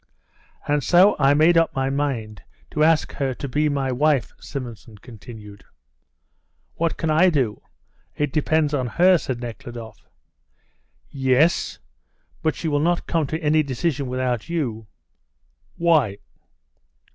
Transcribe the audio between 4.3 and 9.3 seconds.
Simonson continued. "What can I do? It depends on her,"